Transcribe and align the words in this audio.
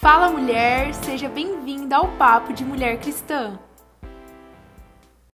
Fala 0.00 0.30
mulher, 0.30 0.94
seja 0.94 1.28
bem-vinda 1.28 1.96
ao 1.96 2.06
Papo 2.12 2.52
de 2.52 2.64
Mulher 2.64 3.00
Cristã. 3.00 3.58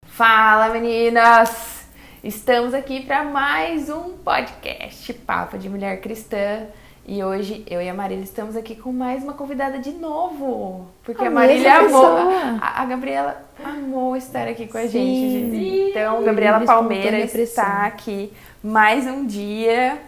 Fala 0.05 0.69
meninas! 0.69 1.85
Estamos 2.23 2.73
aqui 2.73 3.01
para 3.01 3.25
mais 3.25 3.89
um 3.89 4.13
podcast 4.13 5.11
Papo 5.15 5.57
de 5.57 5.67
Mulher 5.67 5.99
Cristã. 5.99 6.67
E 7.05 7.21
hoje 7.21 7.65
eu 7.69 7.81
e 7.81 7.89
a 7.89 7.93
Marília 7.93 8.23
estamos 8.23 8.55
aqui 8.55 8.73
com 8.73 8.93
mais 8.93 9.21
uma 9.21 9.33
convidada 9.33 9.79
de 9.79 9.91
novo. 9.91 10.87
Porque 11.03 11.25
a, 11.25 11.27
a 11.27 11.31
Marília 11.31 11.79
amou. 11.79 12.29
A, 12.61 12.83
a, 12.83 12.85
Gabriela 12.85 13.43
amou 13.61 14.15
estar 14.15 14.47
aqui 14.47 14.65
com 14.65 14.77
a 14.77 14.87
gente. 14.87 15.51
Sim. 15.51 15.89
Então, 15.89 16.23
Gabriela 16.23 16.61
Palmeira 16.61 17.19
está 17.19 17.85
aqui 17.85 18.31
mais 18.63 19.05
um 19.07 19.25
dia 19.25 19.99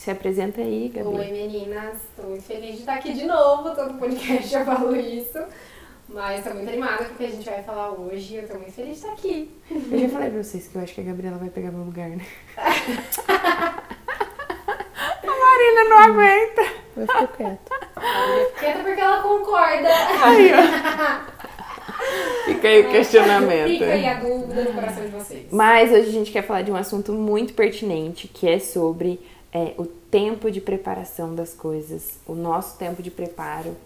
se 0.00 0.10
apresenta 0.10 0.62
aí, 0.62 0.88
Gabi. 0.88 1.08
Oi, 1.08 1.30
meninas. 1.30 1.96
Estou 1.96 2.30
muito 2.30 2.44
feliz 2.44 2.76
de 2.76 2.80
estar 2.80 2.94
aqui 2.94 3.12
de 3.12 3.26
novo. 3.26 3.74
Todo 3.74 3.98
podcast 3.98 4.54
eu 4.56 4.64
falo 4.64 4.96
isso. 4.96 5.38
Mas 6.08 6.38
estou 6.38 6.54
muito 6.54 6.70
animada 6.70 7.04
com 7.04 7.12
o 7.12 7.16
que 7.18 7.26
a 7.26 7.28
gente 7.28 7.44
vai 7.44 7.62
falar 7.62 7.90
hoje. 7.90 8.36
Eu 8.36 8.44
estou 8.44 8.58
muito 8.58 8.72
feliz 8.72 8.92
de 8.92 8.96
estar 8.96 9.12
aqui. 9.12 9.54
Eu 9.70 9.98
já 9.98 10.08
falei 10.08 10.30
pra 10.30 10.42
vocês 10.42 10.68
que 10.68 10.76
eu 10.76 10.80
acho 10.80 10.94
que 10.94 11.02
a 11.02 11.04
Gabriela 11.04 11.36
vai 11.36 11.50
pegar 11.50 11.70
meu 11.70 11.84
lugar, 11.84 12.08
né? 12.08 12.24
a 12.56 13.82
Marina 15.26 15.84
não 15.90 15.98
aguenta. 15.98 16.62
Eu 16.96 17.06
fico 17.06 17.28
quieta. 17.36 17.74
Quieta 18.58 18.82
porque 18.82 19.00
ela 19.02 19.22
concorda. 19.22 19.88
Aí, 20.24 20.50
ó. 20.54 21.40
Fica 22.46 22.68
aí 22.68 22.80
o 22.80 22.90
questionamento. 22.90 23.68
Fica 23.68 23.84
aí 23.84 24.08
a 24.08 24.14
dúvida 24.14 24.64
no 24.64 24.72
coração 24.72 25.04
de 25.04 25.10
vocês. 25.10 25.46
Mas 25.52 25.92
hoje 25.92 26.08
a 26.08 26.12
gente 26.12 26.32
quer 26.32 26.42
falar 26.42 26.62
de 26.62 26.72
um 26.72 26.76
assunto 26.76 27.12
muito 27.12 27.52
pertinente, 27.52 28.26
que 28.26 28.48
é 28.48 28.58
sobre 28.58 29.20
é, 29.52 29.74
o 29.76 29.84
tempo 29.84 30.50
de 30.50 30.60
preparação 30.60 31.34
das 31.34 31.52
coisas, 31.52 32.18
o 32.26 32.34
nosso 32.34 32.78
tempo 32.78 33.02
de 33.02 33.10
preparo. 33.10 33.76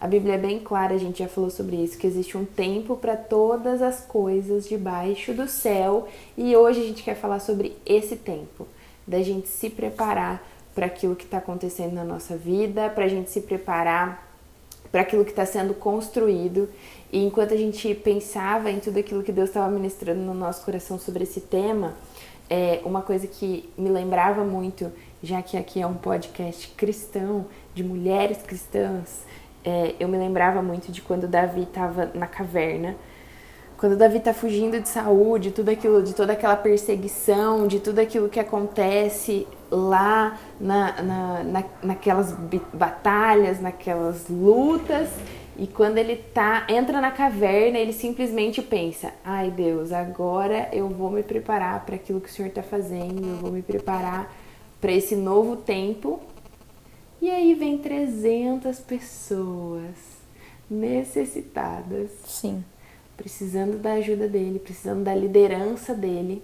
A 0.00 0.06
Bíblia 0.06 0.34
é 0.34 0.38
bem 0.38 0.60
clara, 0.60 0.94
a 0.94 0.98
gente 0.98 1.18
já 1.18 1.28
falou 1.28 1.50
sobre 1.50 1.76
isso, 1.76 1.98
que 1.98 2.06
existe 2.06 2.36
um 2.36 2.44
tempo 2.44 2.96
para 2.96 3.16
todas 3.16 3.82
as 3.82 4.00
coisas 4.00 4.68
debaixo 4.68 5.32
do 5.32 5.48
céu 5.48 6.06
e 6.36 6.54
hoje 6.54 6.80
a 6.80 6.84
gente 6.84 7.02
quer 7.02 7.16
falar 7.16 7.40
sobre 7.40 7.76
esse 7.84 8.14
tempo, 8.14 8.66
da 9.04 9.20
gente 9.22 9.48
se 9.48 9.68
preparar 9.68 10.46
para 10.72 10.86
aquilo 10.86 11.16
que 11.16 11.24
está 11.24 11.38
acontecendo 11.38 11.94
na 11.94 12.04
nossa 12.04 12.36
vida, 12.36 12.88
para 12.90 13.06
a 13.06 13.08
gente 13.08 13.30
se 13.30 13.40
preparar 13.40 14.28
para 14.92 15.00
aquilo 15.00 15.24
que 15.24 15.30
está 15.30 15.44
sendo 15.44 15.74
construído. 15.74 16.68
E 17.12 17.24
enquanto 17.24 17.52
a 17.52 17.56
gente 17.56 17.92
pensava 17.96 18.70
em 18.70 18.78
tudo 18.78 18.98
aquilo 18.98 19.24
que 19.24 19.32
Deus 19.32 19.48
estava 19.48 19.68
ministrando 19.68 20.20
no 20.20 20.34
nosso 20.34 20.64
coração 20.64 20.96
sobre 20.96 21.24
esse 21.24 21.40
tema, 21.40 21.94
é 22.48 22.80
uma 22.84 23.02
coisa 23.02 23.26
que 23.26 23.68
me 23.76 23.90
lembrava 23.90 24.44
muito 24.44 24.90
já 25.22 25.42
que 25.42 25.56
aqui 25.56 25.80
é 25.80 25.86
um 25.86 25.94
podcast 25.94 26.68
cristão, 26.76 27.46
de 27.74 27.82
mulheres 27.82 28.38
cristãs, 28.42 29.24
é, 29.64 29.94
eu 29.98 30.08
me 30.08 30.16
lembrava 30.16 30.62
muito 30.62 30.90
de 30.90 31.02
quando 31.02 31.26
Davi 31.26 31.62
estava 31.62 32.10
na 32.14 32.26
caverna. 32.26 32.96
Quando 33.76 33.96
Davi 33.96 34.18
está 34.18 34.34
fugindo 34.34 34.80
de 34.80 34.88
saúde, 34.88 35.52
tudo 35.52 35.68
aquilo, 35.68 36.02
de 36.02 36.14
toda 36.14 36.32
aquela 36.32 36.56
perseguição, 36.56 37.66
de 37.68 37.78
tudo 37.78 38.00
aquilo 38.00 38.28
que 38.28 38.40
acontece 38.40 39.46
lá 39.70 40.38
na, 40.60 41.02
na, 41.02 41.44
na, 41.44 41.64
naquelas 41.82 42.32
batalhas, 42.72 43.60
naquelas 43.60 44.28
lutas, 44.28 45.08
e 45.56 45.66
quando 45.66 45.98
ele 45.98 46.16
tá, 46.16 46.64
entra 46.68 47.00
na 47.00 47.10
caverna, 47.10 47.78
ele 47.78 47.92
simplesmente 47.92 48.62
pensa: 48.62 49.12
ai 49.24 49.50
Deus, 49.50 49.92
agora 49.92 50.68
eu 50.72 50.88
vou 50.88 51.10
me 51.10 51.22
preparar 51.22 51.84
para 51.84 51.96
aquilo 51.96 52.20
que 52.20 52.28
o 52.28 52.32
Senhor 52.32 52.48
está 52.48 52.62
fazendo, 52.62 53.26
eu 53.26 53.36
vou 53.36 53.50
me 53.50 53.62
preparar 53.62 54.32
para 54.80 54.92
esse 54.92 55.16
novo 55.16 55.56
tempo. 55.56 56.20
E 57.20 57.30
aí 57.30 57.54
vem 57.54 57.78
300 57.78 58.78
pessoas 58.80 59.94
necessitadas. 60.70 62.10
Sim. 62.24 62.64
Precisando 63.16 63.78
da 63.78 63.94
ajuda 63.94 64.28
dele, 64.28 64.58
precisando 64.58 65.02
da 65.02 65.14
liderança 65.14 65.94
dele. 65.94 66.42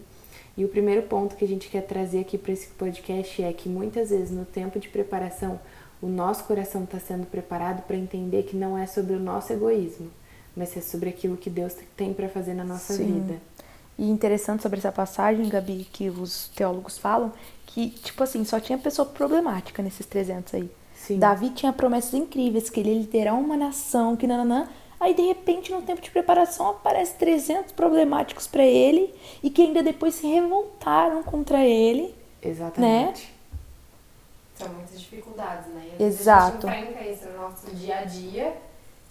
E 0.56 0.64
o 0.64 0.69
primeiro 0.69 1.03
ponto 1.03 1.36
que 1.36 1.44
a 1.44 1.48
gente 1.48 1.69
quer 1.69 1.82
trazer 1.82 2.20
aqui 2.20 2.38
para 2.38 2.53
esse 2.53 2.69
podcast 2.69 3.42
é 3.42 3.53
que 3.53 3.69
muitas 3.69 4.10
vezes 4.10 4.31
no 4.31 4.44
tempo 4.44 4.78
de 4.78 4.88
preparação, 4.88 5.60
o 6.00 6.06
nosso 6.06 6.44
coração 6.44 6.84
está 6.84 6.98
sendo 6.98 7.26
preparado 7.26 7.82
para 7.87 7.97
entender 7.97 8.44
que 8.44 8.56
não 8.56 8.76
é 8.76 8.87
sobre 8.87 9.14
o 9.14 9.20
nosso 9.20 9.53
egoísmo, 9.53 10.10
mas 10.56 10.76
é 10.76 10.81
sobre 10.81 11.08
aquilo 11.08 11.37
que 11.37 11.50
Deus 11.50 11.75
tem 11.97 12.12
para 12.12 12.28
fazer 12.28 12.54
na 12.54 12.64
nossa 12.64 12.94
Sim. 12.94 13.20
vida. 13.20 13.41
E 13.99 14.09
interessante 14.09 14.62
sobre 14.62 14.78
essa 14.78 14.91
passagem, 14.91 15.49
Gabi, 15.49 15.87
que 15.93 16.10
os 16.10 16.49
teólogos 16.49 16.99
falam, 16.99 17.32
que, 17.66 17.91
tipo 17.91 18.22
assim, 18.22 18.44
só 18.44 18.59
tinha 18.59 18.77
pessoa 18.77 19.06
problemática 19.06 19.82
nesses 19.82 20.06
300 20.06 20.55
aí. 20.55 20.71
Sim. 20.94 21.19
Davi 21.19 21.50
tinha 21.50 21.72
promessas 21.72 22.15
incríveis, 22.15 22.71
que 22.71 22.81
ele 22.81 22.91
ia 22.91 22.99
liderar 23.00 23.38
uma 23.38 23.56
nação, 23.56 24.16
que 24.16 24.27
nananã. 24.27 24.69
Aí, 24.99 25.12
de 25.12 25.22
repente, 25.22 25.71
no 25.71 25.82
tempo 25.82 26.00
de 26.00 26.10
preparação, 26.10 26.71
aparece 26.71 27.15
300 27.15 27.72
problemáticos 27.72 28.47
para 28.47 28.65
ele 28.65 29.15
e 29.43 29.50
que 29.50 29.62
ainda 29.62 29.82
depois 29.82 30.15
se 30.15 30.26
revoltaram 30.26 31.22
contra 31.22 31.65
ele. 31.65 32.15
Exatamente. 32.43 33.22
Né? 33.22 33.28
São 34.55 34.69
muitas 34.69 35.00
dificuldades, 35.00 35.66
né? 35.75 35.91
Exato. 36.00 36.66
A 36.66 36.72
gente 36.72 36.88
enfrenta 36.88 37.11
isso 37.11 37.28
no 37.28 37.37
nosso 37.43 37.71
dia 37.72 37.99
a 37.99 38.05
dia 38.05 38.56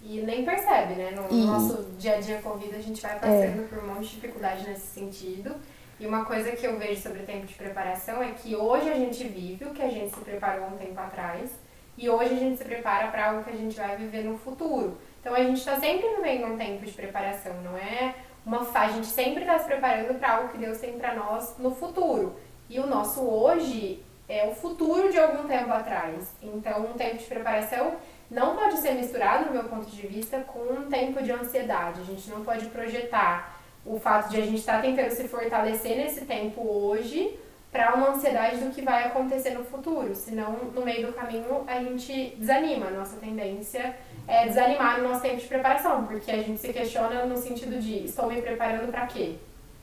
e 0.04 0.20
nem 0.20 0.44
percebe, 0.44 0.94
né? 0.94 1.12
No 1.12 1.34
e... 1.34 1.46
nosso 1.46 1.82
dia 1.98 2.16
a 2.16 2.20
dia 2.20 2.38
com 2.42 2.58
vida, 2.58 2.76
a 2.76 2.80
gente 2.80 3.00
vai 3.00 3.18
passando 3.18 3.64
é. 3.64 3.66
por 3.66 3.78
um 3.78 3.86
monte 3.86 4.08
de 4.08 4.14
dificuldade 4.16 4.68
nesse 4.68 4.86
sentido. 4.88 5.56
E 5.98 6.06
uma 6.06 6.24
coisa 6.26 6.52
que 6.52 6.66
eu 6.66 6.78
vejo 6.78 7.00
sobre 7.00 7.22
o 7.22 7.26
tempo 7.26 7.46
de 7.46 7.54
preparação 7.54 8.22
é 8.22 8.32
que 8.32 8.54
hoje 8.54 8.90
a 8.90 8.94
gente 8.94 9.26
vive 9.26 9.64
o 9.64 9.70
que 9.70 9.82
a 9.82 9.88
gente 9.88 10.14
se 10.14 10.20
preparou 10.20 10.66
um 10.66 10.76
tempo 10.76 11.00
atrás 11.00 11.50
e 11.96 12.10
hoje 12.10 12.34
a 12.34 12.38
gente 12.38 12.58
se 12.58 12.64
prepara 12.64 13.08
para 13.08 13.30
algo 13.30 13.44
que 13.44 13.50
a 13.50 13.56
gente 13.56 13.76
vai 13.76 13.96
viver 13.96 14.24
no 14.24 14.36
futuro. 14.36 14.98
Então 15.20 15.32
a 15.34 15.42
gente 15.42 15.58
está 15.58 15.78
sempre 15.80 16.06
no 16.10 16.20
meio 16.20 16.44
de 16.44 16.52
um 16.52 16.58
tempo 16.58 16.84
de 16.84 16.92
preparação, 16.92 17.54
não 17.62 17.78
é 17.78 18.14
uma 18.44 18.68
a 18.74 18.88
gente 18.88 19.06
sempre 19.06 19.42
está 19.42 19.58
se 19.58 19.64
preparando 19.64 20.18
para 20.18 20.36
algo 20.36 20.50
que 20.50 20.58
Deus 20.58 20.78
tem 20.78 20.98
para 20.98 21.14
nós 21.14 21.54
no 21.58 21.74
futuro. 21.74 22.36
E 22.68 22.78
o 22.78 22.86
nosso 22.86 23.22
hoje 23.22 24.02
é 24.28 24.46
o 24.46 24.54
futuro 24.54 25.10
de 25.10 25.18
algum 25.18 25.48
tempo 25.48 25.72
atrás. 25.72 26.34
Então 26.42 26.86
um 26.86 26.92
tempo 26.92 27.16
de 27.16 27.24
preparação 27.24 27.94
não 28.34 28.56
pode 28.56 28.78
ser 28.78 28.94
misturado, 28.94 29.46
no 29.46 29.52
meu 29.52 29.64
ponto 29.64 29.86
de 29.86 30.06
vista, 30.08 30.40
com 30.40 30.58
um 30.58 30.88
tempo 30.90 31.22
de 31.22 31.30
ansiedade. 31.30 32.00
A 32.00 32.04
gente 32.04 32.28
não 32.28 32.44
pode 32.44 32.66
projetar 32.66 33.60
o 33.86 33.98
fato 34.00 34.30
de 34.30 34.38
a 34.38 34.44
gente 34.44 34.56
estar 34.56 34.76
tá 34.76 34.82
tentando 34.82 35.10
se 35.10 35.28
fortalecer 35.28 35.96
nesse 35.96 36.22
tempo 36.24 36.60
hoje 36.60 37.38
para 37.70 37.94
uma 37.94 38.10
ansiedade 38.10 38.58
do 38.58 38.70
que 38.70 38.82
vai 38.82 39.04
acontecer 39.04 39.50
no 39.50 39.64
futuro. 39.64 40.14
Senão, 40.16 40.52
no 40.74 40.84
meio 40.84 41.06
do 41.06 41.12
caminho, 41.12 41.64
a 41.66 41.80
gente 41.80 42.34
desanima. 42.36 42.86
A 42.86 42.90
nossa 42.90 43.16
tendência 43.18 43.94
é 44.26 44.46
desanimar 44.48 45.00
no 45.00 45.08
nosso 45.08 45.22
tempo 45.22 45.36
de 45.36 45.46
preparação, 45.46 46.04
porque 46.04 46.30
a 46.30 46.42
gente 46.42 46.60
se 46.60 46.72
questiona 46.72 47.24
no 47.26 47.36
sentido 47.36 47.80
de 47.80 48.04
estou 48.04 48.28
me 48.28 48.42
preparando 48.42 48.90
para 48.90 49.06
quê? 49.06 49.36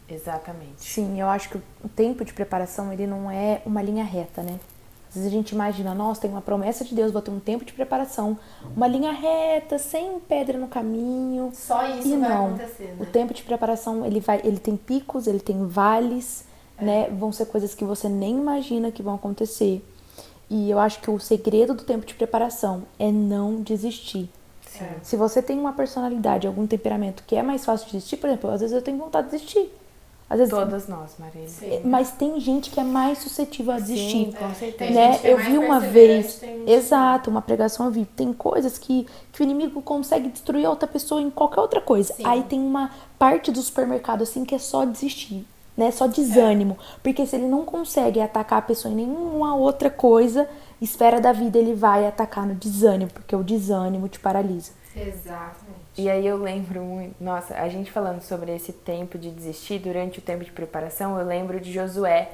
Exatamente. 0.09 0.81
Sim, 0.81 1.21
eu 1.21 1.29
acho 1.29 1.49
que 1.49 1.57
o 1.57 1.89
tempo 1.89 2.25
de 2.25 2.33
preparação 2.33 2.91
ele 2.91 3.07
não 3.07 3.31
é 3.31 3.61
uma 3.65 3.81
linha 3.81 4.03
reta, 4.03 4.43
né? 4.43 4.59
Às 5.11 5.15
vezes 5.15 5.27
a 5.27 5.35
gente 5.35 5.51
imagina, 5.51 5.93
nossa, 5.93 6.21
tem 6.21 6.31
uma 6.31 6.41
promessa 6.41 6.85
de 6.85 6.95
Deus, 6.95 7.11
vou 7.11 7.21
ter 7.21 7.31
um 7.31 7.39
tempo 7.39 7.65
de 7.65 7.73
preparação, 7.73 8.39
uma 8.73 8.87
linha 8.87 9.11
reta, 9.11 9.77
sem 9.77 10.17
pedra 10.21 10.57
no 10.57 10.69
caminho. 10.69 11.51
Só 11.53 11.85
isso 11.85 12.07
e 12.07 12.15
vai 12.15 12.29
não. 12.29 12.45
acontecer, 12.47 12.83
né? 12.83 12.95
O 12.97 13.05
tempo 13.05 13.33
de 13.33 13.43
preparação, 13.43 14.05
ele 14.05 14.21
vai, 14.21 14.39
ele 14.41 14.57
tem 14.57 14.77
picos, 14.77 15.27
ele 15.27 15.41
tem 15.41 15.67
vales, 15.67 16.45
é. 16.77 16.85
né? 16.85 17.09
Vão 17.09 17.29
ser 17.33 17.45
coisas 17.47 17.75
que 17.75 17.83
você 17.83 18.07
nem 18.07 18.37
imagina 18.37 18.89
que 18.89 19.03
vão 19.03 19.15
acontecer. 19.15 19.85
E 20.49 20.71
eu 20.71 20.79
acho 20.79 21.01
que 21.01 21.11
o 21.11 21.19
segredo 21.19 21.73
do 21.73 21.83
tempo 21.83 22.05
de 22.05 22.13
preparação 22.13 22.83
é 22.97 23.11
não 23.11 23.61
desistir. 23.61 24.29
Sim. 24.65 24.85
Se 25.03 25.17
você 25.17 25.41
tem 25.41 25.59
uma 25.59 25.73
personalidade, 25.73 26.47
algum 26.47 26.65
temperamento 26.65 27.23
que 27.27 27.35
é 27.35 27.43
mais 27.43 27.65
fácil 27.65 27.87
de 27.87 27.93
desistir, 27.97 28.15
por 28.15 28.29
exemplo, 28.29 28.49
às 28.49 28.61
vezes 28.61 28.73
eu 28.73 28.81
tenho 28.81 28.97
vontade 28.97 29.27
de 29.27 29.35
desistir. 29.35 29.69
Às 30.31 30.37
vezes, 30.37 30.53
Todas 30.53 30.87
nós, 30.87 31.17
Marília. 31.19 31.49
Sim. 31.49 31.81
Mas 31.83 32.11
tem 32.11 32.39
gente 32.39 32.69
que 32.69 32.79
é 32.79 32.85
mais 32.85 33.17
suscetível 33.17 33.73
a 33.73 33.79
desistir. 33.79 34.27
Sim, 34.27 34.31
com 34.31 34.55
certeza. 34.55 34.93
Né? 34.93 35.19
É 35.25 35.33
eu 35.33 35.37
vi 35.37 35.57
uma 35.57 35.77
vez, 35.81 36.41
exato, 36.65 37.29
uma 37.29 37.41
pregação 37.41 37.87
eu 37.87 37.91
vi. 37.91 38.05
Tem 38.05 38.31
coisas 38.31 38.77
que, 38.77 39.05
que 39.33 39.41
o 39.41 39.43
inimigo 39.43 39.81
consegue 39.81 40.29
destruir 40.29 40.65
a 40.65 40.69
outra 40.69 40.87
pessoa 40.87 41.21
em 41.21 41.29
qualquer 41.29 41.59
outra 41.59 41.81
coisa. 41.81 42.13
Sim. 42.13 42.23
Aí 42.25 42.43
tem 42.43 42.61
uma 42.61 42.91
parte 43.19 43.51
do 43.51 43.61
supermercado 43.61 44.21
assim 44.21 44.45
que 44.45 44.55
é 44.55 44.57
só 44.57 44.85
desistir. 44.85 45.45
Né, 45.75 45.89
só 45.89 46.05
desânimo. 46.07 46.77
É. 46.79 46.99
Porque 47.01 47.25
se 47.25 47.35
ele 47.35 47.47
não 47.47 47.65
consegue 47.65 48.21
atacar 48.21 48.59
a 48.59 48.61
pessoa 48.61 48.91
em 48.91 48.95
nenhuma 48.95 49.55
outra 49.55 49.89
coisa, 49.89 50.47
esfera 50.81 51.19
da 51.19 51.31
vida 51.31 51.57
ele 51.57 51.73
vai 51.73 52.05
atacar 52.05 52.45
no 52.45 52.53
desânimo, 52.53 53.09
porque 53.11 53.35
o 53.35 53.43
desânimo 53.43 54.07
te 54.07 54.19
paralisa. 54.19 54.71
Exatamente. 54.95 55.80
E 55.97 56.09
aí 56.09 56.25
eu 56.25 56.37
lembro 56.37 56.81
muito, 56.81 57.21
nossa, 57.21 57.55
a 57.55 57.67
gente 57.67 57.91
falando 57.91 58.21
sobre 58.21 58.55
esse 58.55 58.71
tempo 58.71 59.17
de 59.17 59.29
desistir, 59.29 59.79
durante 59.79 60.19
o 60.19 60.21
tempo 60.21 60.43
de 60.43 60.51
preparação, 60.51 61.19
eu 61.19 61.25
lembro 61.25 61.59
de 61.59 61.71
Josué, 61.71 62.29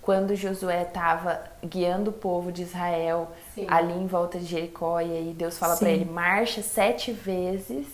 quando 0.00 0.34
Josué 0.34 0.82
estava 0.82 1.42
guiando 1.64 2.10
o 2.10 2.12
povo 2.12 2.50
de 2.50 2.62
Israel 2.62 3.28
Sim. 3.54 3.66
ali 3.68 3.92
em 3.92 4.06
volta 4.06 4.38
de 4.38 4.46
Jericó, 4.46 5.00
e 5.00 5.10
aí 5.10 5.34
Deus 5.36 5.58
fala 5.58 5.76
para 5.76 5.90
ele: 5.90 6.06
marcha 6.06 6.62
sete 6.62 7.12
vezes, 7.12 7.86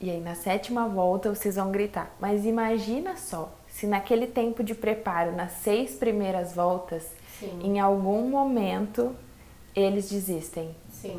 e 0.00 0.10
aí 0.10 0.20
na 0.20 0.34
sétima 0.34 0.88
volta 0.88 1.32
vocês 1.32 1.54
vão 1.54 1.70
gritar. 1.70 2.14
Mas 2.20 2.44
imagina 2.44 3.16
só, 3.16 3.52
se 3.68 3.86
naquele 3.86 4.26
tempo 4.26 4.62
de 4.62 4.74
preparo, 4.74 5.32
nas 5.32 5.52
seis 5.52 5.94
primeiras 5.94 6.52
voltas, 6.52 7.06
Sim. 7.38 7.60
em 7.62 7.80
algum 7.80 8.28
momento 8.28 9.14
eles 9.74 10.10
desistem. 10.10 10.74
Sim 10.90 11.18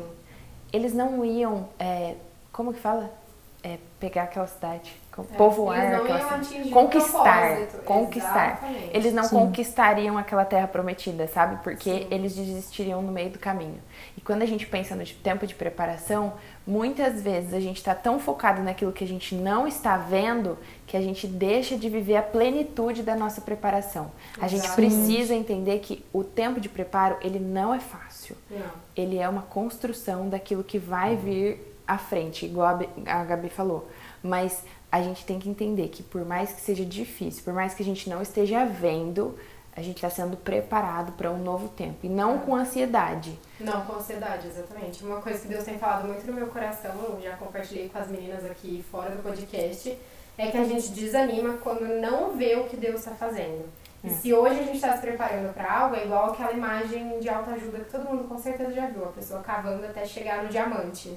eles 0.72 0.92
não 0.92 1.24
iam, 1.24 1.68
é, 1.78 2.14
como 2.52 2.72
que 2.72 2.80
fala? 2.80 3.12
É, 3.62 3.78
pegar 3.98 4.22
aquela 4.22 4.46
cidade, 4.46 4.90
é, 5.12 5.36
povoar 5.36 5.94
aquela 5.94 6.42
cidade, 6.42 6.70
conquistar, 6.70 7.56
conquistar. 7.84 8.48
Exatamente. 8.62 8.90
Eles 8.96 9.12
não 9.12 9.24
Sim. 9.24 9.36
conquistariam 9.36 10.16
aquela 10.16 10.46
terra 10.46 10.66
prometida, 10.66 11.28
sabe? 11.28 11.62
Porque 11.62 11.90
Sim. 11.90 12.06
eles 12.10 12.34
desistiriam 12.34 13.02
no 13.02 13.12
meio 13.12 13.28
do 13.28 13.38
caminho. 13.38 13.78
E 14.16 14.20
quando 14.22 14.40
a 14.40 14.46
gente 14.46 14.66
pensa 14.66 14.96
no 14.96 15.04
tempo 15.04 15.46
de 15.46 15.54
preparação, 15.54 16.32
muitas 16.66 17.20
vezes 17.20 17.52
a 17.52 17.60
gente 17.60 17.76
está 17.76 17.94
tão 17.94 18.18
focado 18.18 18.62
naquilo 18.62 18.92
que 18.92 19.04
a 19.04 19.06
gente 19.06 19.34
não 19.34 19.66
está 19.66 19.98
vendo 19.98 20.56
que 20.86 20.96
a 20.96 21.00
gente 21.00 21.26
deixa 21.26 21.76
de 21.76 21.88
viver 21.88 22.16
a 22.16 22.22
plenitude 22.22 23.02
da 23.02 23.14
nossa 23.14 23.40
preparação. 23.40 24.10
A 24.40 24.48
gente 24.48 24.68
precisa 24.72 25.34
entender 25.34 25.78
que 25.80 26.04
o 26.12 26.24
tempo 26.24 26.60
de 26.60 26.68
preparo 26.68 27.16
ele 27.20 27.38
não 27.38 27.72
é 27.74 27.78
fácil. 27.78 28.36
Não. 28.50 28.66
Ele 28.96 29.18
é 29.18 29.28
uma 29.28 29.42
construção 29.42 30.28
daquilo 30.28 30.64
que 30.64 30.78
vai 30.78 31.14
vir 31.14 31.70
à 31.90 31.98
frente, 31.98 32.46
igual 32.46 32.78
a 33.06 33.24
Gabi 33.24 33.48
falou. 33.48 33.88
Mas 34.22 34.62
a 34.92 35.02
gente 35.02 35.24
tem 35.24 35.38
que 35.38 35.48
entender 35.48 35.88
que 35.88 36.02
por 36.02 36.24
mais 36.24 36.52
que 36.52 36.60
seja 36.60 36.84
difícil, 36.84 37.42
por 37.42 37.52
mais 37.52 37.74
que 37.74 37.82
a 37.82 37.86
gente 37.86 38.08
não 38.08 38.22
esteja 38.22 38.64
vendo, 38.64 39.36
a 39.74 39.82
gente 39.82 39.96
está 39.96 40.08
sendo 40.08 40.36
preparado 40.36 41.12
para 41.12 41.30
um 41.30 41.42
novo 41.42 41.68
tempo 41.68 41.98
e 42.04 42.08
não 42.08 42.38
com 42.38 42.54
ansiedade. 42.54 43.36
Não 43.58 43.84
com 43.84 43.94
ansiedade, 43.94 44.46
exatamente. 44.46 45.04
Uma 45.04 45.20
coisa 45.20 45.40
que 45.40 45.48
Deus 45.48 45.64
tem 45.64 45.78
falado 45.78 46.06
muito 46.06 46.24
no 46.26 46.32
meu 46.32 46.46
coração, 46.46 46.92
eu 46.94 47.20
já 47.20 47.36
compartilhei 47.36 47.88
com 47.88 47.98
as 47.98 48.08
meninas 48.08 48.44
aqui 48.44 48.84
fora 48.88 49.10
do 49.10 49.22
podcast, 49.22 49.96
é 50.38 50.46
que 50.48 50.56
a 50.56 50.64
gente 50.64 50.90
desanima 50.92 51.54
quando 51.58 51.86
não 52.00 52.36
vê 52.36 52.54
o 52.54 52.68
que 52.68 52.76
Deus 52.76 53.00
está 53.00 53.12
fazendo. 53.12 53.64
E 54.02 54.08
é. 54.08 54.10
se 54.10 54.32
hoje 54.32 54.60
a 54.60 54.62
gente 54.62 54.76
está 54.76 54.94
se 54.94 55.00
preparando 55.02 55.52
para 55.52 55.72
algo, 55.72 55.96
é 55.96 56.04
igual 56.04 56.30
aquela 56.30 56.52
imagem 56.52 57.18
de 57.18 57.28
autoajuda 57.28 57.80
que 57.80 57.90
todo 57.90 58.08
mundo 58.08 58.28
com 58.28 58.38
certeza 58.38 58.72
já 58.72 58.86
viu, 58.86 59.04
a 59.04 59.08
pessoa 59.08 59.40
cavando 59.40 59.84
até 59.84 60.06
chegar 60.06 60.42
no 60.42 60.48
diamante. 60.48 61.16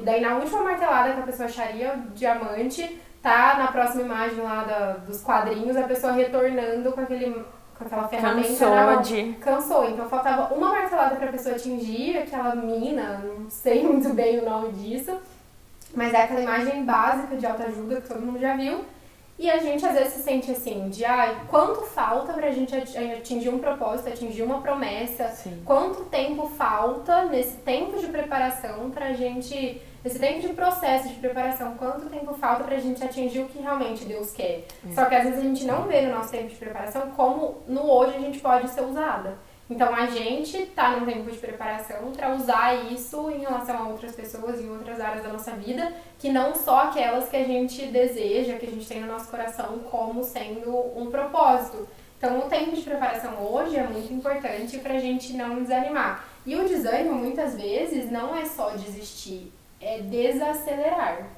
E 0.00 0.02
daí 0.02 0.20
na 0.20 0.36
última 0.36 0.62
martelada 0.62 1.12
que 1.12 1.20
a 1.20 1.24
pessoa 1.24 1.46
acharia 1.46 1.92
o 1.92 2.10
diamante, 2.14 2.98
tá 3.22 3.56
na 3.58 3.66
próxima 3.66 4.02
imagem 4.02 4.40
lá 4.42 4.64
da, 4.64 4.92
dos 4.92 5.22
quadrinhos, 5.22 5.76
a 5.76 5.82
pessoa 5.82 6.12
retornando 6.12 6.90
com 6.92 7.00
aquele 7.02 7.44
com 7.76 7.84
aquela 7.84 8.08
ferramenta 8.08 8.48
Cansou 8.48 8.74
na 8.74 8.94
de... 8.96 9.32
Cansou, 9.40 9.88
então 9.88 10.08
faltava 10.08 10.54
uma 10.54 10.68
martelada 10.68 11.16
para 11.16 11.28
a 11.28 11.32
pessoa 11.32 11.54
atingir 11.54 12.18
aquela 12.18 12.54
mina, 12.54 13.22
não 13.24 13.48
sei 13.48 13.82
muito 13.86 14.10
bem 14.10 14.38
o 14.38 14.44
nome 14.44 14.72
disso, 14.72 15.18
mas 15.94 16.12
é 16.12 16.22
aquela 16.22 16.40
imagem 16.40 16.84
básica 16.84 17.36
de 17.36 17.46
autoajuda 17.46 18.00
que 18.00 18.08
todo 18.08 18.20
mundo 18.20 18.38
já 18.38 18.54
viu. 18.56 18.84
E 19.38 19.50
a 19.50 19.56
gente 19.56 19.86
às 19.86 19.94
vezes 19.94 20.12
se 20.12 20.22
sente 20.22 20.50
assim, 20.50 20.90
de 20.90 21.02
ai, 21.02 21.34
quanto 21.48 21.80
falta 21.80 22.34
pra 22.34 22.50
gente 22.50 22.76
atingir 22.76 23.48
um 23.48 23.58
propósito, 23.58 24.10
atingir 24.10 24.42
uma 24.42 24.60
promessa? 24.60 25.28
Sim. 25.28 25.62
Quanto 25.64 26.04
tempo 26.04 26.46
falta 26.58 27.24
nesse 27.24 27.56
tempo 27.56 27.98
de 27.98 28.08
preparação 28.08 28.90
pra 28.90 29.14
gente, 29.14 29.80
nesse 30.04 30.18
tempo 30.18 30.40
de 30.40 30.54
processo 30.54 31.08
de 31.08 31.14
preparação, 31.14 31.74
quanto 31.76 32.08
tempo 32.08 32.34
falta 32.34 32.64
pra 32.64 32.78
gente 32.78 33.02
atingir 33.02 33.40
o 33.40 33.46
que 33.46 33.60
realmente 33.60 34.04
Deus 34.04 34.32
quer? 34.32 34.64
É. 34.88 34.94
Só 34.94 35.04
que 35.04 35.14
às 35.14 35.24
vezes 35.24 35.38
a 35.38 35.42
gente 35.42 35.64
não 35.64 35.84
vê 35.84 36.02
no 36.02 36.16
nosso 36.16 36.30
tempo 36.30 36.48
de 36.48 36.56
preparação 36.56 37.10
como 37.10 37.62
no 37.66 37.90
hoje 37.90 38.16
a 38.16 38.20
gente 38.20 38.40
pode 38.40 38.68
ser 38.70 38.82
usada. 38.82 39.38
Então 39.70 39.94
a 39.94 40.06
gente 40.06 40.56
está 40.56 40.96
num 40.96 41.06
tempo 41.06 41.30
de 41.30 41.38
preparação 41.38 42.10
para 42.10 42.34
usar 42.34 42.90
isso 42.92 43.30
em 43.30 43.38
relação 43.38 43.78
a 43.78 43.88
outras 43.88 44.16
pessoas 44.16 44.60
em 44.60 44.68
outras 44.68 45.00
áreas 45.00 45.22
da 45.22 45.32
nossa 45.32 45.52
vida, 45.52 45.92
que 46.18 46.28
não 46.28 46.56
só 46.56 46.88
aquelas 46.88 47.28
que 47.28 47.36
a 47.36 47.44
gente 47.44 47.86
deseja, 47.86 48.56
que 48.56 48.66
a 48.66 48.70
gente 48.70 48.88
tem 48.88 49.00
no 49.00 49.06
nosso 49.06 49.28
coração 49.28 49.78
como 49.88 50.24
sendo 50.24 50.76
um 50.96 51.08
propósito. 51.08 51.88
Então 52.18 52.40
o 52.40 52.48
tempo 52.50 52.74
de 52.74 52.82
preparação 52.82 53.46
hoje 53.46 53.76
é 53.76 53.86
muito 53.86 54.12
importante 54.12 54.76
para 54.78 54.94
a 54.94 54.98
gente 54.98 55.34
não 55.34 55.62
desanimar. 55.62 56.24
E 56.44 56.56
o 56.56 56.66
desânimo 56.66 57.14
muitas 57.14 57.54
vezes 57.54 58.10
não 58.10 58.36
é 58.36 58.46
só 58.46 58.70
desistir, 58.70 59.52
é 59.80 60.00
desacelerar. 60.00 61.28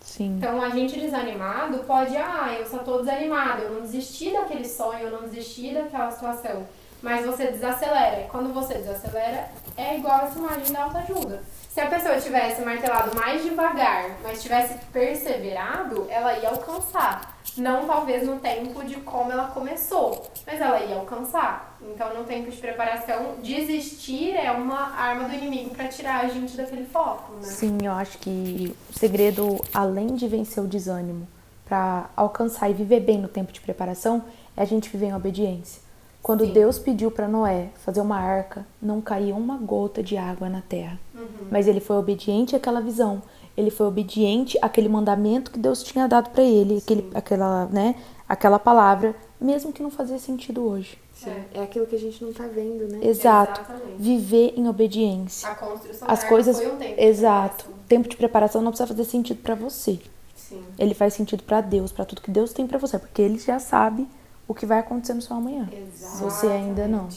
Sim. 0.00 0.36
Então 0.38 0.62
a 0.62 0.70
gente 0.70 0.98
desanimado 0.98 1.80
pode, 1.80 2.16
ah, 2.16 2.56
eu 2.58 2.66
só 2.66 2.78
estou 2.78 3.00
desanimado, 3.00 3.62
eu 3.62 3.74
não 3.74 3.82
desisti 3.82 4.32
daquele 4.32 4.66
sonho, 4.66 5.00
eu 5.00 5.10
não 5.10 5.28
desisti 5.28 5.74
daquela 5.74 6.10
situação 6.10 6.66
mas 7.02 7.24
você 7.24 7.50
desacelera. 7.50 8.20
E 8.20 8.28
quando 8.28 8.52
você 8.52 8.74
desacelera, 8.74 9.50
é 9.76 9.96
igual 9.96 10.20
essa 10.22 10.38
imagem 10.38 10.72
da 10.72 10.84
autoajuda. 10.84 11.42
Se 11.80 11.86
a 11.86 11.88
pessoa 11.88 12.20
tivesse 12.20 12.60
martelado 12.60 13.16
mais 13.16 13.42
devagar, 13.42 14.18
mas 14.22 14.42
tivesse 14.42 14.74
perseverado, 14.92 16.06
ela 16.10 16.36
ia 16.36 16.50
alcançar. 16.50 17.40
Não 17.56 17.86
talvez 17.86 18.26
no 18.26 18.38
tempo 18.38 18.84
de 18.84 18.96
como 18.96 19.32
ela 19.32 19.44
começou, 19.44 20.30
mas 20.46 20.60
ela 20.60 20.78
ia 20.80 20.96
alcançar. 20.96 21.78
Então, 21.80 22.12
no 22.12 22.24
tempo 22.24 22.50
de 22.50 22.56
preparação, 22.58 23.36
desistir 23.42 24.36
é 24.36 24.52
uma 24.52 24.94
arma 24.94 25.26
do 25.26 25.34
inimigo 25.34 25.70
para 25.70 25.88
tirar 25.88 26.22
a 26.22 26.28
gente 26.28 26.54
daquele 26.54 26.84
foco, 26.84 27.32
né? 27.36 27.44
Sim, 27.44 27.78
eu 27.82 27.92
acho 27.92 28.18
que 28.18 28.76
o 28.90 28.98
segredo, 28.98 29.58
além 29.72 30.08
de 30.08 30.28
vencer 30.28 30.62
o 30.62 30.66
desânimo, 30.66 31.26
para 31.64 32.10
alcançar 32.14 32.68
e 32.68 32.74
viver 32.74 33.00
bem 33.00 33.16
no 33.16 33.28
tempo 33.28 33.52
de 33.52 33.60
preparação, 33.62 34.22
é 34.54 34.60
a 34.60 34.66
gente 34.66 34.90
viver 34.90 35.06
em 35.06 35.14
obediência. 35.14 35.80
Quando 36.22 36.44
Sim. 36.44 36.52
Deus 36.52 36.78
pediu 36.78 37.10
para 37.10 37.26
Noé 37.26 37.70
fazer 37.84 38.00
uma 38.00 38.18
arca, 38.18 38.66
não 38.80 39.00
caía 39.00 39.34
uma 39.34 39.56
gota 39.56 40.02
de 40.02 40.16
água 40.16 40.48
na 40.48 40.60
terra. 40.60 40.98
Uhum. 41.14 41.48
Mas 41.50 41.66
ele 41.66 41.80
foi 41.80 41.96
obediente 41.96 42.54
àquela 42.54 42.80
visão. 42.80 43.22
Ele 43.56 43.70
foi 43.70 43.86
obediente 43.86 44.58
àquele 44.60 44.88
mandamento 44.88 45.50
que 45.50 45.58
Deus 45.58 45.82
tinha 45.82 46.06
dado 46.06 46.30
para 46.30 46.42
ele, 46.42 46.78
aquele, 46.78 47.10
aquela, 47.14 47.66
né, 47.66 47.94
aquela 48.28 48.58
palavra, 48.58 49.14
mesmo 49.40 49.72
que 49.72 49.82
não 49.82 49.90
fazia 49.90 50.18
sentido 50.18 50.62
hoje. 50.62 50.98
É. 51.26 51.58
é 51.58 51.62
aquilo 51.62 51.86
que 51.86 51.96
a 51.96 51.98
gente 51.98 52.22
não 52.22 52.30
está 52.30 52.46
vendo, 52.46 52.86
né? 52.88 53.00
Exato. 53.02 53.60
Exatamente. 53.60 53.96
Viver 53.98 54.54
em 54.56 54.68
obediência. 54.68 55.48
A 55.50 55.54
construção 55.54 56.08
As 56.10 56.24
coisas, 56.24 56.56
foi 56.58 56.72
um 56.72 56.76
tempo 56.76 57.00
exato. 57.00 57.66
Tempo 57.86 58.08
de 58.08 58.16
preparação 58.16 58.62
não 58.62 58.70
precisa 58.70 58.86
fazer 58.86 59.04
sentido 59.04 59.42
para 59.42 59.54
você. 59.54 59.98
Sim. 60.34 60.62
Ele 60.78 60.94
faz 60.94 61.14
sentido 61.14 61.42
para 61.42 61.60
Deus, 61.60 61.92
para 61.92 62.04
tudo 62.04 62.22
que 62.22 62.30
Deus 62.30 62.52
tem 62.52 62.66
para 62.66 62.78
você, 62.78 62.98
porque 62.98 63.20
ele 63.20 63.38
já 63.38 63.58
sabe 63.58 64.08
o 64.50 64.54
que 64.54 64.66
vai 64.66 64.80
acontecer 64.80 65.14
no 65.14 65.22
seu 65.22 65.36
amanhã. 65.36 65.70
Exatamente. 65.72 66.18
Você 66.18 66.48
ainda 66.48 66.88
não. 66.88 67.08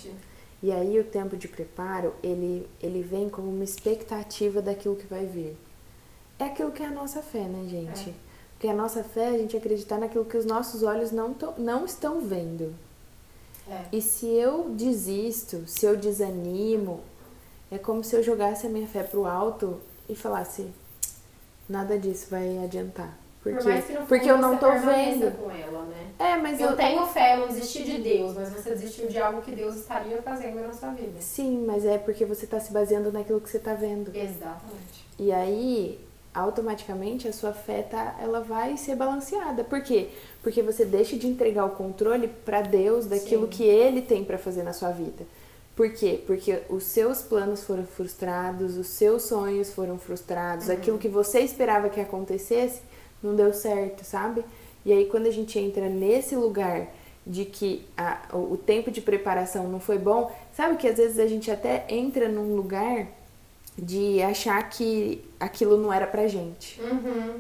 E 0.62 0.72
aí 0.72 1.00
o 1.00 1.04
tempo 1.04 1.36
de 1.36 1.48
preparo, 1.48 2.14
ele, 2.22 2.70
ele 2.80 3.02
vem 3.02 3.28
como 3.28 3.50
uma 3.50 3.64
expectativa 3.64 4.62
daquilo 4.62 4.96
que 4.96 5.08
vai 5.08 5.26
vir. 5.26 5.58
É 6.38 6.44
aquilo 6.44 6.72
que 6.72 6.84
é 6.84 6.86
a 6.86 6.92
nossa 6.92 7.24
fé, 7.24 7.46
né, 7.46 7.68
gente? 7.68 8.12
É. 8.12 8.14
Porque 8.52 8.68
a 8.68 8.74
nossa 8.74 9.04
fé 9.04 9.32
é 9.32 9.36
a 9.36 9.38
gente 9.40 9.58
acreditar 9.58 9.98
naquilo 9.98 10.26
que 10.26 10.38
os 10.38 10.46
nossos 10.46 10.84
olhos 10.84 11.12
não, 11.12 11.34
tão, 11.34 11.56
não 11.58 11.86
estão 11.86 12.22
vendo. 12.22 12.72
É. 13.68 13.86
E 13.92 14.00
se 14.00 14.28
eu 14.28 14.70
desisto, 14.70 15.64
se 15.66 15.88
eu 15.88 15.98
desanimo, 15.98 17.00
é 17.72 17.80
como 17.80 18.04
se 18.04 18.16
eu 18.16 18.22
jogasse 18.22 18.68
a 18.68 18.70
minha 18.70 18.88
fé 18.88 19.02
pro 19.02 19.26
alto 19.26 19.80
e 20.08 20.14
falasse: 20.14 20.68
nada 21.68 21.98
disso 21.98 22.28
vai 22.30 22.64
adiantar. 22.64 23.23
Porque, 23.44 23.58
Por 23.58 23.68
mais 23.68 23.86
que 23.86 23.94
não 23.94 24.06
porque 24.06 24.32
eu 24.32 24.38
não 24.38 24.58
tô 24.58 24.72
vendo. 24.72 25.32
Com 25.38 25.52
ela, 25.52 25.84
né? 25.84 26.12
É, 26.18 26.38
mas 26.38 26.62
eu, 26.62 26.70
eu 26.70 26.78
tenho 26.78 27.06
fé, 27.08 27.36
eu 27.36 27.42
não 27.42 27.48
desisti 27.50 27.84
de 27.84 27.98
Deus, 27.98 28.34
mas 28.34 28.50
você 28.50 28.70
desistiu 28.70 29.10
de 29.10 29.20
algo 29.20 29.42
que 29.42 29.52
Deus 29.52 29.76
estaria 29.76 30.22
fazendo 30.22 30.62
na 30.62 30.72
sua 30.72 30.92
vida. 30.92 31.20
Sim, 31.20 31.66
mas 31.68 31.84
é 31.86 31.98
porque 31.98 32.24
você 32.24 32.46
está 32.46 32.58
se 32.62 32.72
baseando 32.72 33.12
naquilo 33.12 33.42
que 33.42 33.50
você 33.50 33.58
está 33.58 33.74
vendo. 33.74 34.16
Exatamente. 34.16 35.06
E 35.20 35.34
aí, 35.34 36.00
automaticamente 36.34 37.28
a 37.28 37.34
sua 37.34 37.52
fé 37.52 37.82
tá, 37.82 38.16
ela 38.22 38.40
vai 38.40 38.78
ser 38.78 38.96
balanceada. 38.96 39.66
Por 39.66 39.82
quê? 39.82 40.08
Porque 40.42 40.62
você 40.62 40.86
deixa 40.86 41.18
de 41.18 41.28
entregar 41.28 41.66
o 41.66 41.72
controle 41.72 42.30
para 42.30 42.62
Deus 42.62 43.08
daquilo 43.08 43.44
Sim. 43.44 43.50
que 43.50 43.64
ele 43.64 44.02
tem 44.02 44.24
para 44.24 44.38
fazer 44.38 44.64
na 44.64 44.72
sua 44.72 44.92
vida. 44.92 45.26
Por 45.76 45.92
quê? 45.92 46.24
Porque 46.26 46.62
os 46.70 46.84
seus 46.84 47.22
planos 47.22 47.64
foram 47.64 47.86
frustrados, 47.86 48.78
os 48.78 48.88
seus 48.88 49.24
sonhos 49.24 49.74
foram 49.74 49.98
frustrados, 49.98 50.68
uhum. 50.68 50.74
aquilo 50.74 50.98
que 50.98 51.10
você 51.10 51.40
esperava 51.42 51.90
que 51.90 52.00
acontecesse 52.00 52.82
não 53.24 53.36
deu 53.36 53.54
certo, 53.54 54.04
sabe? 54.04 54.44
E 54.86 54.92
aí 54.92 55.06
quando 55.06 55.28
a 55.28 55.32
gente 55.32 55.58
entra 55.58 55.88
nesse 55.90 56.36
lugar 56.36 56.88
de 57.26 57.46
que 57.46 57.86
a, 57.98 58.22
o 58.34 58.58
tempo 58.58 58.92
de 58.92 59.00
preparação 59.02 59.70
não 59.70 59.80
foi 59.80 59.98
bom, 59.98 60.32
sabe 60.52 60.76
que 60.76 60.88
às 60.88 60.98
vezes 60.98 61.20
a 61.20 61.28
gente 61.28 61.50
até 61.50 61.86
entra 61.88 62.28
num 62.28 62.56
lugar 62.56 63.08
de 63.78 64.22
achar 64.22 64.70
que 64.70 65.24
aquilo 65.40 65.78
não 65.78 65.92
era 65.92 66.06
pra 66.06 66.28
gente. 66.28 66.80
Uhum. 66.82 67.40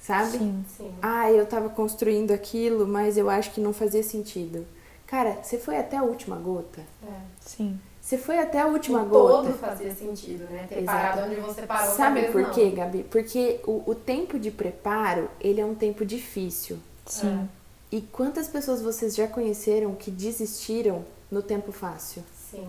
Sabe? 0.00 0.36
Sim, 0.36 0.64
sim. 0.76 0.92
Ah, 1.00 1.30
eu 1.30 1.46
tava 1.46 1.70
construindo 1.70 2.32
aquilo, 2.32 2.86
mas 2.86 3.16
eu 3.16 3.30
acho 3.30 3.52
que 3.52 3.60
não 3.60 3.72
fazia 3.72 4.02
sentido. 4.02 4.66
Cara, 5.06 5.38
você 5.42 5.58
foi 5.58 5.78
até 5.78 5.96
a 5.96 6.02
última 6.02 6.36
gota? 6.36 6.82
É. 7.02 7.20
Sim. 7.40 7.78
Você 8.04 8.18
foi 8.18 8.38
até 8.38 8.60
a 8.60 8.66
última 8.66 9.00
o 9.00 9.06
gota. 9.06 9.48
todo 9.48 9.58
fazia 9.58 9.90
sentido, 9.94 10.44
né? 10.50 10.66
Ter 10.68 10.80
Exato. 10.80 10.98
parado 10.98 11.22
onde 11.22 11.40
você 11.40 11.62
parou. 11.62 11.94
Sabe 11.94 12.24
por 12.24 12.42
não. 12.42 12.50
quê, 12.50 12.68
Gabi? 12.68 13.02
Porque 13.04 13.60
o, 13.66 13.82
o, 13.86 13.94
tempo 13.94 14.38
de 14.38 14.50
preparo, 14.50 15.30
ele 15.40 15.58
é 15.58 15.64
um 15.64 15.74
tempo 15.74 16.04
difícil. 16.04 16.78
Sim. 17.06 17.48
É. 17.90 17.96
E 17.96 18.02
quantas 18.02 18.46
pessoas 18.46 18.82
vocês 18.82 19.16
já 19.16 19.26
conheceram 19.26 19.94
que 19.94 20.10
desistiram 20.10 21.02
no 21.30 21.42
tempo 21.42 21.72
fácil? 21.72 22.22
Sim. 22.50 22.68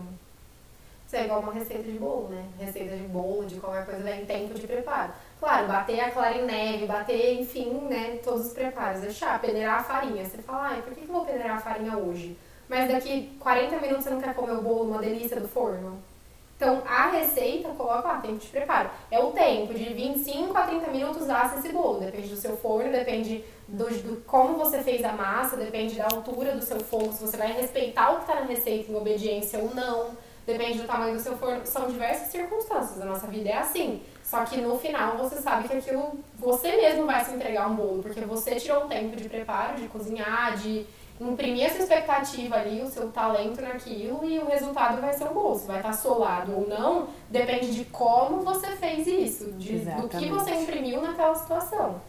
Isso 1.05 1.17
é 1.17 1.25
igual 1.25 1.41
uma 1.41 1.51
receita 1.51 1.83
de 1.83 1.99
bolo, 1.99 2.29
né? 2.29 2.45
Receita 2.57 2.95
de 2.95 3.03
bolo, 3.03 3.45
de 3.45 3.55
qualquer 3.55 3.85
coisa, 3.85 4.03
vem 4.03 4.25
tempo 4.25 4.53
de 4.53 4.65
preparo. 4.65 5.11
Claro, 5.37 5.67
bater 5.67 5.99
a 5.99 6.11
clara 6.11 6.37
em 6.37 6.45
neve, 6.45 6.85
bater, 6.85 7.41
enfim, 7.41 7.71
né? 7.89 8.19
Todos 8.23 8.47
os 8.47 8.53
preparos. 8.53 9.01
Deixar, 9.01 9.41
peneirar 9.41 9.81
a 9.81 9.83
farinha. 9.83 10.23
Você 10.23 10.37
fala, 10.37 10.69
ai, 10.69 10.81
por 10.81 10.93
que 10.93 11.01
eu 11.01 11.07
vou 11.07 11.25
peneirar 11.25 11.57
a 11.57 11.61
farinha 11.61 11.97
hoje? 11.97 12.37
Mas 12.69 12.91
daqui 12.91 13.35
40 13.39 13.77
minutos 13.77 14.03
você 14.03 14.09
não 14.09 14.21
quer 14.21 14.33
comer 14.33 14.53
o 14.53 14.61
bolo, 14.61 14.91
uma 14.91 14.99
delícia 14.99 15.39
do 15.39 15.47
forno. 15.47 16.01
Então, 16.57 16.81
a 16.87 17.09
receita, 17.09 17.67
coloca 17.69 18.07
lá, 18.07 18.19
tempo 18.19 18.37
de 18.37 18.47
preparo. 18.47 18.89
É 19.11 19.19
o 19.19 19.31
tempo 19.31 19.73
de 19.73 19.93
25 19.93 20.57
a 20.57 20.61
30 20.61 20.89
minutos 20.89 21.29
assa 21.29 21.59
esse 21.59 21.69
bolo. 21.69 21.99
Depende 21.99 22.29
do 22.29 22.37
seu 22.37 22.55
forno, 22.55 22.91
depende 22.91 23.43
do, 23.67 23.85
do, 23.89 24.21
como 24.25 24.57
você 24.57 24.81
fez 24.81 25.03
a 25.03 25.11
massa, 25.11 25.57
depende 25.57 25.95
da 25.95 26.05
altura 26.05 26.53
do 26.55 26.63
seu 26.63 26.79
fogo, 26.79 27.11
se 27.11 27.21
você 27.21 27.35
vai 27.35 27.51
respeitar 27.51 28.11
o 28.11 28.15
que 28.17 28.21
está 28.21 28.35
na 28.35 28.45
receita 28.45 28.89
em 28.89 28.95
obediência 28.95 29.59
ou 29.59 29.75
não. 29.75 30.11
Depende 30.47 30.79
do 30.79 30.87
tamanho 30.87 31.15
do 31.15 31.21
seu 31.21 31.37
forno. 31.37 31.65
São 31.65 31.87
diversas 31.87 32.29
circunstâncias. 32.29 33.01
A 33.01 33.05
nossa 33.05 33.27
vida 33.27 33.49
é 33.49 33.57
assim. 33.57 34.01
Só 34.23 34.45
que 34.45 34.61
no 34.61 34.77
final 34.79 35.17
você 35.17 35.41
sabe 35.41 35.67
que 35.67 35.75
aquilo 35.75 36.19
você 36.37 36.75
mesmo 36.77 37.05
vai 37.05 37.23
se 37.25 37.33
entregar 37.33 37.69
um 37.69 37.75
bolo, 37.75 38.01
porque 38.01 38.21
você 38.21 38.55
tirou 38.55 38.85
um 38.85 38.87
tempo 38.87 39.15
de 39.15 39.27
preparo, 39.27 39.75
de 39.75 39.87
cozinhar, 39.87 40.55
de 40.57 40.85
imprimir 41.19 41.65
essa 41.65 41.79
expectativa 41.79 42.55
ali, 42.55 42.81
o 42.81 42.87
seu 42.87 43.09
talento 43.11 43.61
naquilo 43.61 44.25
e 44.25 44.37
o 44.39 44.45
resultado 44.45 44.99
vai 44.99 45.13
ser 45.13 45.25
o 45.25 45.33
bolo. 45.33 45.57
Se 45.57 45.67
vai 45.67 45.77
estar 45.77 45.93
solado 45.93 46.53
ou 46.53 46.67
não, 46.67 47.07
depende 47.29 47.73
de 47.73 47.85
como 47.85 48.41
você 48.41 48.67
fez 48.71 49.07
isso, 49.07 49.51
de, 49.53 49.79
do 49.79 50.09
que 50.09 50.29
você 50.29 50.51
imprimiu 50.51 51.01
naquela 51.01 51.35
situação. 51.35 52.01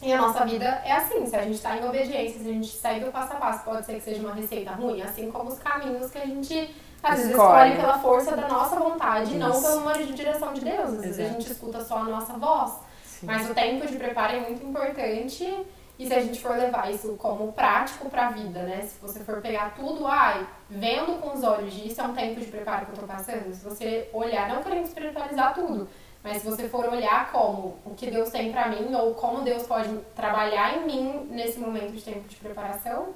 E 0.00 0.12
a 0.12 0.20
nossa 0.20 0.44
vida 0.44 0.64
é 0.84 0.92
assim, 0.92 1.26
se 1.26 1.34
a 1.34 1.42
gente 1.42 1.56
está 1.56 1.76
em 1.76 1.86
obediência, 1.86 2.40
se 2.40 2.48
a 2.48 2.52
gente 2.52 2.68
sair 2.68 3.04
do 3.04 3.10
passo 3.10 3.32
a 3.32 3.36
passo, 3.36 3.64
pode 3.64 3.84
ser 3.84 3.94
que 3.94 4.00
seja 4.00 4.20
uma 4.20 4.32
receita 4.32 4.70
ruim, 4.70 5.02
assim 5.02 5.30
como 5.30 5.50
os 5.50 5.58
caminhos 5.58 6.10
que 6.10 6.18
a 6.18 6.24
gente 6.24 6.74
às 7.02 7.16
vezes 7.16 7.30
escolhe 7.30 7.76
pela 7.76 7.98
força 7.98 8.36
da 8.36 8.48
nossa 8.48 8.76
vontade, 8.76 9.34
e 9.34 9.38
não 9.38 9.60
pela 9.60 9.76
uma 9.76 9.94
direção 9.94 10.52
de 10.52 10.60
Deus. 10.60 10.94
Às 10.94 11.00
vezes 11.00 11.18
a 11.18 11.28
gente 11.28 11.50
escuta 11.50 11.84
só 11.84 11.98
a 11.98 12.04
nossa 12.04 12.32
voz. 12.34 12.72
Sim. 13.04 13.26
Mas 13.26 13.50
o 13.50 13.54
tempo 13.54 13.86
de 13.86 13.96
preparo 13.96 14.36
é 14.36 14.40
muito 14.40 14.64
importante 14.64 15.66
e 15.98 16.06
se 16.06 16.14
a 16.14 16.20
gente 16.20 16.40
for 16.40 16.56
levar 16.56 16.92
isso 16.92 17.14
como 17.16 17.52
prático 17.52 18.08
para 18.08 18.28
a 18.28 18.30
vida, 18.30 18.62
né? 18.62 18.82
Se 18.82 19.00
você 19.00 19.20
for 19.20 19.40
pegar 19.40 19.74
tudo, 19.74 20.06
ai, 20.06 20.46
vendo 20.70 21.20
com 21.20 21.36
os 21.36 21.42
olhos 21.42 21.72
de 21.74 21.88
isso 21.88 22.00
é 22.00 22.04
um 22.04 22.14
tempo 22.14 22.40
de 22.40 22.46
preparo 22.46 22.86
que 22.86 22.92
eu 22.92 22.98
tô 22.98 23.06
passando. 23.06 23.52
Se 23.52 23.64
você 23.64 24.08
olhar, 24.12 24.48
não 24.48 24.62
querendo 24.62 24.86
espiritualizar 24.86 25.54
tudo, 25.54 25.88
mas 26.22 26.42
se 26.42 26.48
você 26.48 26.68
for 26.68 26.86
olhar 26.88 27.32
como 27.32 27.78
o 27.84 27.94
que 27.96 28.10
Deus 28.10 28.30
tem 28.30 28.52
para 28.52 28.68
mim 28.68 28.94
ou 28.94 29.14
como 29.14 29.42
Deus 29.42 29.64
pode 29.64 29.88
trabalhar 30.14 30.78
em 30.78 30.86
mim 30.86 31.26
nesse 31.30 31.58
momento 31.58 31.92
de 31.92 32.02
tempo 32.02 32.28
de 32.28 32.36
preparação, 32.36 33.08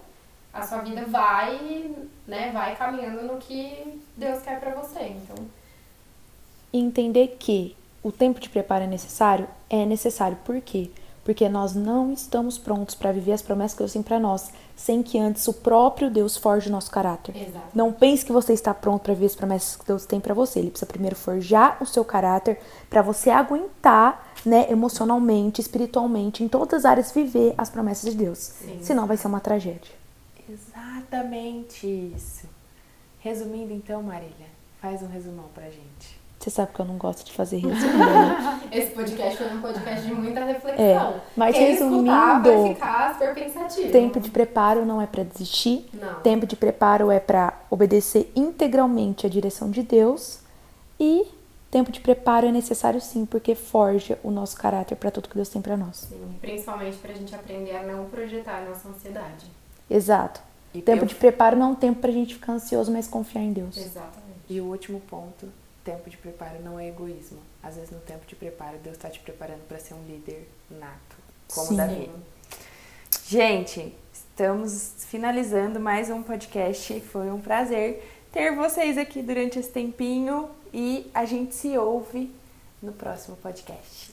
a 0.53 0.67
sua 0.67 0.79
vida 0.79 1.05
vai, 1.07 1.95
né, 2.27 2.51
vai 2.53 2.75
caminhando 2.75 3.23
no 3.23 3.39
que 3.39 4.03
Deus 4.17 4.43
quer 4.43 4.59
para 4.59 4.75
você. 4.75 5.01
Então, 5.01 5.37
entender 6.73 7.37
que 7.39 7.77
o 8.03 8.11
tempo 8.11 8.41
de 8.41 8.49
preparo 8.49 8.85
é 8.85 8.87
necessário, 8.89 9.49
é 9.71 9.87
necessário 9.87 10.37
por 10.45 10.61
quê? 10.61 10.91
Porque 11.25 11.49
nós 11.49 11.75
não 11.75 12.13
estamos 12.13 12.59
prontos 12.59 12.95
para 12.95 13.13
viver 13.13 13.33
as 13.33 13.43
promessas 13.43 13.75
que 13.75 13.79
Deus 13.79 13.93
tem 13.93 14.03
para 14.03 14.19
nós, 14.19 14.51
sem 14.75 15.03
que 15.03 15.19
antes 15.19 15.47
o 15.47 15.53
próprio 15.53 16.11
Deus 16.11 16.37
forje 16.37 16.69
o 16.69 16.73
nosso 16.73 16.91
caráter. 16.91 17.37
Exato. 17.37 17.67
Não 17.73 17.93
pense 17.93 18.25
que 18.25 18.33
você 18.33 18.53
está 18.53 18.75
pronto 18.75 19.03
para 19.03 19.15
viver 19.15 19.27
as 19.27 19.37
promessas 19.37 19.77
que 19.77 19.87
Deus 19.87 20.05
tem 20.05 20.19
para 20.19 20.35
você. 20.35 20.59
Ele 20.59 20.71
precisa 20.71 20.87
primeiro 20.87 21.15
forjar 21.15 21.81
o 21.81 21.87
seu 21.87 22.05
caráter 22.05 22.61
para 22.91 23.03
você 23.03 23.31
aguentar, 23.31 24.33
né, 24.45 24.67
emocionalmente, 24.69 25.61
espiritualmente, 25.61 26.43
em 26.43 26.49
todas 26.49 26.81
as 26.81 26.85
áreas 26.85 27.13
viver 27.13 27.55
as 27.57 27.71
promessas 27.71 28.11
de 28.11 28.17
Deus. 28.17 28.39
Sim. 28.39 28.79
Senão 28.83 29.07
vai 29.07 29.17
ser 29.17 29.29
uma 29.29 29.41
tragédia. 29.41 29.93
Exatamente 30.49 31.87
isso. 31.87 32.49
Resumindo 33.21 33.73
então, 33.73 34.03
Marília, 34.03 34.49
faz 34.81 35.01
um 35.01 35.07
resumão 35.07 35.47
pra 35.55 35.67
gente. 35.67 36.22
Você 36.43 36.51
sabe 36.51 36.73
que 36.75 36.81
eu 36.81 36.85
não 36.85 36.97
gosto 36.97 37.25
de 37.25 37.33
fazer 37.33 37.59
resumo. 37.59 37.99
Né? 37.99 38.61
Esse 38.73 38.91
podcast 38.91 39.37
foi 39.37 39.47
um 39.47 39.61
podcast 39.61 40.05
de 40.05 40.13
muita 40.13 40.45
reflexão. 40.45 40.85
É, 40.85 41.21
mas 41.37 41.55
Quem 41.55 41.67
resumindo, 41.71 42.05
vai 42.05 42.75
ficar 42.75 43.13
super 43.13 43.35
pensativo. 43.35 43.93
Tempo 43.93 44.19
de 44.19 44.29
preparo 44.29 44.85
não 44.85 45.01
é 45.01 45.07
para 45.07 45.23
desistir. 45.23 45.89
Não. 45.95 46.15
Tempo 46.21 46.45
de 46.45 46.57
preparo 46.57 47.13
é 47.13 47.21
para 47.21 47.61
obedecer 47.71 48.33
integralmente 48.35 49.25
a 49.25 49.29
direção 49.29 49.71
de 49.71 49.85
Deus. 49.85 50.41
E 50.99 51.29
tempo 51.71 51.93
de 51.93 52.01
preparo 52.01 52.49
é 52.49 52.51
necessário 52.51 53.01
sim, 53.01 53.25
porque 53.25 53.55
forja 53.55 54.19
o 54.25 54.31
nosso 54.33 54.57
caráter 54.57 54.97
para 54.97 55.13
tudo 55.13 55.29
que 55.29 55.37
Deus 55.37 55.49
tem 55.49 55.63
para 55.63 55.77
nós. 55.77 56.09
Sim, 56.09 56.37
principalmente 56.41 56.97
para 56.97 57.13
a 57.13 57.15
gente 57.15 57.33
aprender 57.33 57.77
a 57.77 57.85
não 57.85 58.07
projetar 58.07 58.63
a 58.63 58.69
nossa 58.69 58.89
ansiedade. 58.89 59.47
Exato. 59.89 60.41
E 60.75 60.83
tempo 60.83 61.05
eu... 61.05 61.07
de 61.07 61.15
preparo 61.15 61.57
não 61.57 61.69
é 61.69 61.71
um 61.71 61.75
tempo 61.77 62.01
pra 62.01 62.11
gente 62.11 62.35
ficar 62.35 62.55
ansioso, 62.55 62.91
mas 62.91 63.07
confiar 63.07 63.43
em 63.43 63.53
Deus. 63.53 63.77
Exatamente. 63.77 64.23
E 64.51 64.61
o 64.61 64.65
último 64.65 64.99
ponto, 65.01 65.47
tempo 65.85 66.09
de 66.09 66.17
preparo 66.17 66.61
não 66.63 66.79
é 66.79 66.89
egoísmo. 66.89 67.39
Às 67.63 67.77
vezes 67.77 67.91
no 67.91 68.01
tempo 68.01 68.27
de 68.27 68.35
preparo, 68.35 68.79
Deus 68.79 68.97
está 68.97 69.09
te 69.11 69.21
preparando 69.21 69.67
para 69.67 69.79
ser 69.79 69.95
um 69.95 70.05
líder 70.07 70.49
nato, 70.71 71.17
como 71.49 71.69
Sim. 71.69 71.77
Davi. 71.77 72.11
Gente, 73.27 73.95
estamos 74.13 74.95
finalizando 75.07 75.79
mais 75.79 76.11
um 76.11 76.23
podcast. 76.23 77.01
Foi 77.01 77.31
um 77.31 77.41
prazer 77.41 78.03
ter 78.33 78.55
vocês 78.55 78.97
aqui 78.97 79.23
durante 79.23 79.59
esse 79.59 79.71
tempinho 79.71 80.49
e 80.73 81.11
a 81.13 81.25
gente 81.25 81.55
se 81.55 81.77
ouve 81.77 82.35
no 82.83 82.93
próximo 82.93 83.37
podcast. 83.37 84.11